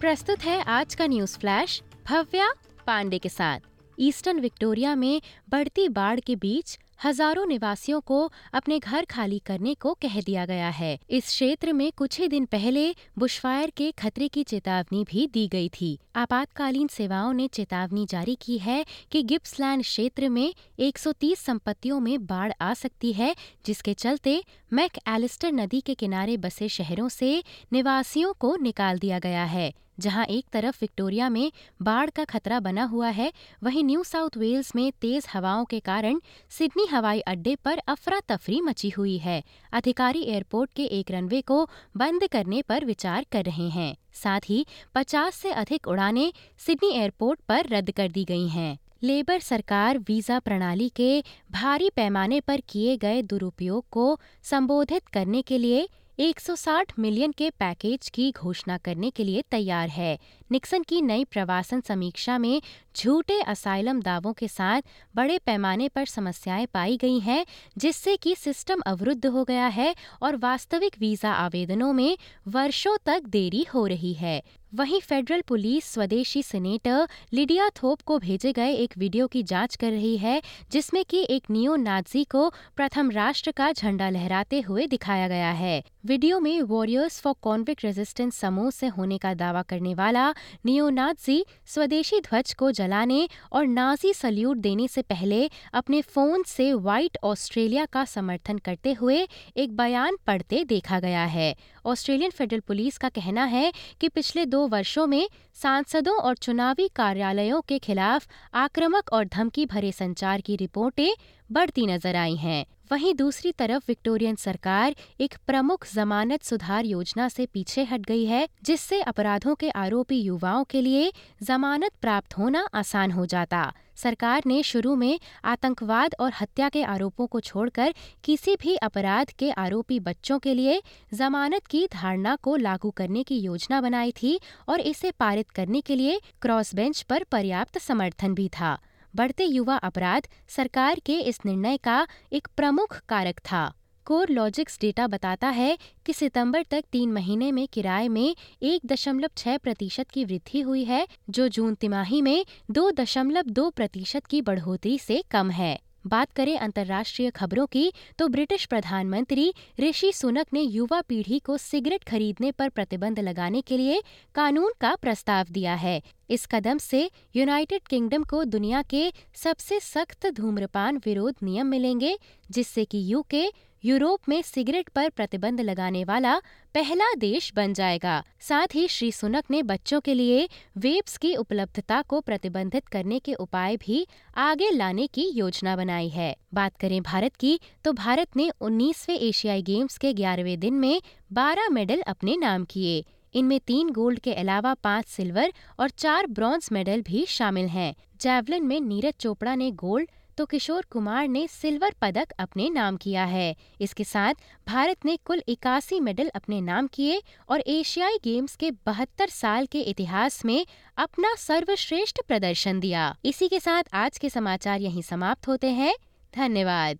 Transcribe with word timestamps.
प्रस्तुत 0.00 0.38
है 0.38 0.60
आज 0.62 0.94
का 0.94 1.06
न्यूज़ 1.06 1.38
फ्लैश, 1.38 1.82
भव्या 2.08 2.48
पांडे 2.86 3.18
के 3.18 3.28
साथ। 3.28 3.60
ईस्टर्न 3.98 4.40
विक्टोरिया 4.40 4.94
में 4.94 5.20
बढ़ती 5.48 5.88
बाढ़ 5.88 6.20
के 6.20 6.36
बीच 6.36 6.78
हज़ारों 7.04 7.46
निवासियों 7.46 8.00
को 8.00 8.20
अपने 8.52 8.78
घर 8.78 9.04
खाली 9.04 9.38
करने 9.38 9.74
को 9.74 9.94
कह 9.94 10.20
दिया 10.20 10.44
गया 10.46 10.68
है। 10.68 10.98
इस 11.10 11.24
क्षेत्र 11.24 11.72
में 11.72 11.90
कुछ 11.92 12.20
ही 12.20 12.28
दिन 12.28 12.44
पहले 12.44 12.94
बुशफायर 13.18 13.70
के 13.70 13.90
खतरे 13.92 14.28
की 14.28 14.42
चेतावनी 14.42 15.04
भी 15.04 15.26
दी 15.26 15.46
गई 15.48 15.68
थी। 15.80 15.98
आपातकालीन 16.16 16.88
सेवाओं 16.88 17.32
ने 17.32 17.48
चेतावनी 17.48 18.06
जारी 18.06 18.36
की 18.40 18.58
है 18.58 18.84
कि 19.10 19.22
गिप्सलैंड 19.22 19.82
क्षेत्र 19.82 20.28
में 20.28 20.54
130 20.78 21.38
संपत्तियों 21.38 22.00
में 22.00 22.26
बाढ़ 22.26 22.52
आ 22.60 22.72
सकती 22.74 23.12
है, 23.12 23.34
जिसके 23.66 23.94
चलते 23.94 24.42
मैक 24.72 24.98
एलिस्टर 25.08 25.52
नदी 25.52 25.80
के 25.80 25.94
किनारे 25.94 26.36
बसे 26.36 26.68
शहरों 26.68 27.08
से 27.08 27.42
निवासियों 27.72 28.32
को 28.32 28.56
निकाल 28.56 28.98
दिया 28.98 29.18
गया 29.18 29.44
है। 29.44 29.72
जहाँ 30.00 30.24
एक 30.24 30.46
तरफ़ 30.52 30.78
विक्टोरिया 30.80 31.28
में 31.28 31.52
बाढ़ 31.82 32.10
का 32.10 32.24
खतरा 32.24 32.60
बना 32.60 32.84
हुआ 32.84 33.08
है, 33.08 33.32
वहीं 33.62 33.84
न्यू 33.84 34.04
साउथ 34.04 34.36
वेल्स 34.36 34.74
में 34.76 34.92
तेज 35.00 35.26
हवाओं 35.34 35.64
के 35.64 35.80
कारण 35.80 36.20
सिडनी 36.50 36.86
हवाई 36.86 37.20
अड्डे 37.20 37.54
पर 37.54 37.78
अफरा 37.78 38.20
तफरी 38.28 38.60
मची 38.60 38.88
हुई 38.88 39.16
है। 39.18 39.42
अधिकारी 39.72 40.22
एयरपोर्ट 40.22 40.72
के 40.72 40.84
एक 40.84 41.10
रनवे 41.10 41.40
को 41.40 41.64
बंद 41.96 42.28
करने 42.28 42.62
पर 42.62 42.84
विचार 42.84 43.26
कर 43.32 43.44
रहे 43.44 43.68
हैं। 43.68 43.96
साथ 44.12 44.40
ही 44.48 44.66
50 44.94 45.34
से 45.34 45.50
अधिक 45.52 45.88
उड़ानें 45.88 46.32
सिडनी 46.58 46.92
एयरपोर्ट 46.94 47.40
पर 47.48 47.68
रद्द 47.68 47.90
कर 47.90 48.08
दी 48.08 48.24
गई 48.24 48.48
हैं। 48.48 48.78
लेबर 49.02 49.38
सरकार 49.38 49.98
वीज़ा 49.98 50.38
प्रणाली 50.38 50.88
के 50.88 51.20
भारी 51.50 51.90
पैमाने 51.90 52.40
पर 52.40 52.60
किए 52.68 52.96
गए 52.96 53.22
दुरुपयोग 53.22 53.84
को 53.90 54.20
संबोधित 54.42 55.08
करने 55.08 55.42
के 55.42 55.58
लिए 55.58 55.88
160 56.20 56.92
मिलियन 56.98 57.32
के 57.32 57.50
पैकेज 57.50 58.08
की 58.08 58.30
घोषणा 58.32 58.78
करने 58.78 59.10
के 59.10 59.24
लिए 59.24 59.42
तैयार 59.50 59.88
है। 59.88 60.18
निक्सन 60.52 60.82
की 60.82 61.00
नई 61.02 61.24
प्रवासन 61.24 61.80
समीक्षा 61.80 62.38
में 62.38 62.60
झूठे 62.96 63.40
असाइलम 63.40 64.00
दावों 64.00 64.32
के 64.32 64.48
साथ 64.48 64.82
बड़े 65.16 65.38
पैमाने 65.38 65.88
पर 65.88 66.04
समस्याएँ 66.04 66.66
पाई 66.66 66.96
गई 66.96 67.18
हैं, 67.18 67.44
जिससे 67.78 68.16
कि 68.16 68.34
सिस्टम 68.34 68.80
अवरुद्ध 68.86 69.26
हो 69.26 69.44
गया 69.44 69.66
है 69.66 69.94
और 70.22 70.36
वास्तविक 70.36 70.96
वीज़ा 71.00 71.32
आवेदनों 71.32 71.92
में 71.92 72.16
वर्षों 72.48 72.96
तक 73.06 73.22
देरी 73.26 73.66
हो 73.74 73.86
रही 73.86 74.12
है। 74.12 74.42
वहीं 74.74 75.00
फेडरल 75.00 75.40
पुलिस 75.40 75.84
स्वदेशी 75.84 76.42
सेनेटर 76.42 77.08
लिडिया 77.32 77.68
थोप 77.76 78.00
को 78.00 78.18
भेजे 78.18 78.52
गए 78.52 78.72
एक 78.72 78.94
वीडियो 78.98 79.26
की 79.26 79.42
जाँच 79.42 79.76
कर 79.76 79.90
रही 79.90 80.16
है, 80.16 80.42
जिसमें 80.72 81.04
कि 81.04 81.26
एक 81.30 81.50
नियो 81.50 81.76
नाजी 81.76 82.24
को 82.24 82.48
प्रथम 82.76 83.10
राष्ट्र 83.10 83.50
का 83.50 83.70
झंडा 83.72 84.08
लहराते 84.10 84.60
हुए 84.60 84.86
दिखाया 84.86 85.28
गया 85.28 85.50
है। 85.52 85.82
वीडियो 86.06 86.40
में 86.40 86.60
वॉरियर्स 86.62 87.20
फॉर 87.20 87.34
कॉन्विक्ट 87.42 87.84
रेजिस्टेंस 87.84 88.36
समूह 88.36 88.70
से 88.70 88.86
होने 88.86 89.18
का 89.18 89.32
दावा 89.34 89.62
करने 89.62 89.94
वाला 89.94 90.32
नियो 90.66 90.88
नाजी 90.90 91.44
स्वदेशी 91.66 92.20
ध्वज 92.20 92.52
को 92.54 92.70
जलाने 92.72 93.28
और 93.52 93.66
नाजी 93.66 94.12
सल्यूट 94.14 94.56
देने 94.56 94.88
से 94.88 95.02
पहले 95.02 95.50
अपने 95.72 96.02
फ़ोन 96.02 96.42
से 96.42 96.72
व्हाइट 96.72 97.18
ऑस्ट्रेलिया 97.24 97.84
का 97.86 98.04
समर्थन 98.04 98.58
करते 98.58 98.92
हुए 98.92 99.26
एक 99.56 99.76
बयान 99.76 100.16
पढ़ते 100.26 100.64
देखा 100.64 101.00
गया 101.00 101.24
है। 101.24 101.54
ऑस्ट्रेलियन 101.86 102.30
फेडरल 102.30 102.60
पुलिस 102.60 102.98
का 102.98 103.08
कहना 103.08 103.44
है 103.44 103.72
कि 104.00 104.08
पिछले 104.08 104.44
दो 104.46 104.66
वर्षों 104.68 105.06
में 105.06 105.28
सांसदों 105.54 106.16
और 106.18 106.36
चुनावी 106.36 106.88
कार्यालयों 106.88 107.60
के 107.60 107.78
खिलाफ 107.78 108.26
आक्रामक 108.54 109.12
और 109.12 109.24
धमकी 109.24 109.66
भरे 109.66 109.92
संचार 109.92 110.40
की 110.40 110.56
रिपोर्टें 110.56 111.10
बढ़ती 111.50 111.86
नज़र 111.86 112.16
आई 112.16 112.34
हैं। 112.36 112.64
वहीं 112.92 113.14
दूसरी 113.14 113.50
तरफ़ 113.52 113.84
विक्टोरियन 113.88 114.34
सरकार 114.34 114.94
एक 115.20 115.34
प्रमुख 115.46 115.86
जमानत 115.94 116.42
सुधार 116.42 116.84
योजना 116.84 117.28
से 117.28 117.46
पीछे 117.46 117.82
हट 117.84 118.00
गई 118.00 118.24
है, 118.24 118.48
जिससे 118.62 119.00
अपराधों 119.02 119.54
के 119.54 119.70
आरोपी 119.70 120.20
युवाओं 120.20 120.64
के 120.64 120.80
लिए 120.80 121.12
जमानत 121.42 121.92
प्राप्त 122.00 122.38
होना 122.38 122.66
आसान 122.74 123.10
हो 123.10 123.26
जाता। 123.26 123.72
सरकार 123.96 124.42
ने 124.46 124.62
शुरू 124.62 124.94
में 124.96 125.18
आतंकवाद 125.44 126.14
और 126.20 126.32
हत्या 126.40 126.68
के 126.68 126.82
आरोपों 126.82 127.26
को 127.26 127.40
छोड़कर 127.40 127.94
किसी 128.24 128.56
भी 128.56 128.76
अपराध 128.76 129.30
के 129.30 129.50
आरोपी 129.50 130.00
बच्चों 130.00 130.38
के 130.38 130.54
लिए 130.54 130.80
जमानत 131.14 131.66
की 131.66 131.86
धारणा 131.86 132.36
को 132.36 132.56
लागू 132.56 132.90
करने 132.90 133.22
की 133.22 133.38
योजना 133.38 133.80
बनाई 133.80 134.12
थी 134.12 134.38
और 134.68 134.80
इसे 134.80 135.10
पारित 135.10 135.50
करने 135.50 135.80
के 135.80 135.96
लिए 135.96 136.20
क्रॉस 136.42 136.74
बेंच 136.74 137.02
पर 137.02 137.24
पर्याप्त 137.24 137.78
समर्थन 137.78 138.34
भी 138.34 138.48
था। 138.48 138.78
बढ़ते 139.16 139.44
युवा 139.44 139.76
अपराध 139.76 140.28
सरकार 140.48 141.00
के 141.06 141.18
इस 141.20 141.40
निर्णय 141.46 141.76
का 141.76 142.06
एक 142.32 142.48
प्रमुख 142.56 143.00
कारक 143.08 143.38
था। 143.38 143.72
कोर 144.06 144.30
लॉजिक्स 144.30 144.78
डेटा 144.80 145.06
बताता 145.06 145.48
है 145.48 145.78
कि 146.06 146.12
सितंबर 146.12 146.62
तक 146.62 146.84
तीन 146.92 147.12
महीने 147.12 147.52
में 147.52 147.68
किराए 147.68 148.08
में 148.08 148.36
एक 148.62 148.86
दशमलव 148.86 149.28
छह 149.36 149.58
प्रतिशत 149.58 150.10
की 150.10 150.24
वृद्धि 150.24 150.60
हुई 150.60 150.84
है, 150.84 151.06
जो 151.30 151.48
जून 151.48 151.74
तिमाही 151.74 152.22
में 152.22 152.44
दो 152.70 152.90
दशमलव 152.90 153.42
दो 153.42 153.70
प्रतिशत 153.70 154.26
की 154.26 154.42
बढ़ोतरी 154.42 154.98
से 154.98 155.22
कम 155.30 155.50
है। 155.50 155.78
बात 156.08 156.32
करें 156.32 156.56
अंतर्राष्ट्रीय 156.58 157.30
खबरों 157.30 157.66
की 157.66 157.92
तो 158.18 158.28
ब्रिटिश 158.28 158.64
प्रधानमंत्री 158.64 159.52
ऋषि 159.80 160.12
सुनक 160.12 160.46
ने 160.52 160.60
युवा 160.60 161.00
पीढ़ी 161.00 161.38
को 161.38 161.56
सिगरेट 161.56 162.04
खरीदने 162.04 162.52
पर 162.52 162.68
प्रतिबंध 162.68 163.20
लगाने 163.20 163.60
के 163.60 163.76
लिए 163.76 164.02
कानून 164.34 164.72
का 164.80 164.94
प्रस्ताव 164.94 165.46
दिया 165.50 165.74
है। 165.74 166.00
इस 166.30 166.46
कदम 166.46 166.78
से 166.78 167.10
यूनाइटेड 167.36 167.82
किंगडम 167.82 168.24
को 168.24 168.44
दुनिया 168.44 168.82
के 168.82 169.10
सबसे 169.34 169.80
सख्त 169.80 170.26
धूम्रपान 170.30 170.96
विरोध 170.96 171.34
नियम 171.42 171.66
मिलेंगे, 171.66 172.16
जिससे 172.50 172.84
कि 172.84 173.04
यूके 173.12 173.46
यूरोप 173.88 174.28
में 174.28 174.40
सिगरेट 174.42 174.88
पर 174.88 175.08
प्रतिबंध 175.08 175.60
लगाने 175.60 176.02
वाला 176.04 176.34
पहला 176.74 177.04
देश 177.14 177.52
बन 177.56 177.72
जाएगा। 177.74 178.22
साथ 178.40 178.74
ही 178.74 178.86
श्री 178.88 179.10
सुनक 179.12 179.44
ने 179.50 179.62
बच्चों 179.62 180.00
के 180.00 180.14
लिए 180.14 180.48
वेब्स 180.78 181.16
की 181.16 181.34
उपलब्धता 181.36 182.00
को 182.02 182.20
प्रतिबंधित 182.20 182.88
करने 182.88 183.18
के 183.18 183.34
उपाय 183.34 183.76
भी 183.76 184.06
आगे 184.36 184.70
लाने 184.70 185.06
की 185.06 185.28
योजना 185.34 185.76
बनाई 185.76 186.08
है। 186.08 186.34
बात 186.54 186.76
करें 186.76 187.00
भारत 187.02 187.36
की 187.36 187.58
तो 187.84 187.92
भारत 187.92 188.36
ने 188.36 188.50
19वें 188.60 189.16
एशियाई 189.16 189.62
गेम्स 189.62 189.98
के 189.98 190.12
ग्यारहवें 190.12 190.58
दिन 190.60 190.74
में 190.74 191.00
12 191.32 191.70
मेडल 191.70 192.00
अपने 192.06 192.36
नाम 192.36 192.64
किए। 192.64 193.04
इनमें 193.34 193.58
तीन 193.60 193.90
गोल्ड 193.92 194.20
के 194.20 194.34
अलावा 194.34 194.74
पाँच 194.74 195.06
सिल्वर 195.06 195.52
और 195.80 195.90
चार 195.96 196.26
ब्रॉन्ज 196.26 196.68
मेडल 196.72 197.02
भी 197.02 197.26
शामिल 197.28 197.66
हैं। 197.68 197.94
जैवलिन 198.20 198.66
में 198.66 198.80
नीरज 198.80 199.14
चोपड़ा 199.20 199.54
ने 199.54 199.70
गोल्ड 199.70 200.10
तो 200.38 200.44
किशोर 200.46 200.86
कुमार 200.90 201.28
ने 201.28 201.46
सिल्वर 201.48 201.94
पदक 202.02 202.32
अपने 202.38 202.68
नाम 202.70 202.96
किया 202.96 203.24
है। 203.24 203.56
इसके 203.80 204.04
साथ 204.04 204.34
भारत 204.66 205.04
ने 205.04 205.16
कुल 205.16 205.42
इक्यासी 205.48 206.00
मेडल 206.00 206.28
अपने 206.34 206.60
नाम 206.60 206.86
किए 206.86 207.22
और 207.48 207.60
एशियाई 207.66 208.18
गेम्स 208.24 208.56
के 208.56 208.70
बहत्तर 208.70 209.28
साल 209.28 209.66
के 209.66 209.80
इतिहास 209.80 210.44
में 210.44 210.66
अपना 210.96 211.34
सर्वश्रेष्ठ 211.34 212.20
प्रदर्शन 212.28 212.80
दिया। 212.80 213.14
इसी 213.24 213.48
के 213.48 213.60
साथ 213.60 213.94
आज 213.94 214.18
के 214.18 214.30
समाचार 214.30 214.80
यहीं 214.80 215.02
समाप्त 215.02 215.48
होते 215.48 215.70
हैं। 215.72 215.94
धन्यवाद। 216.36 216.98